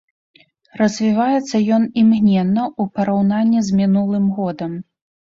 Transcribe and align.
Развіваецца 0.79 1.61
ён 1.75 1.85
імгненна 2.03 2.63
ў 2.69 2.83
параўнанні 2.97 3.61
з 3.69 3.77
мінулым 3.83 4.25
годам. 4.39 4.71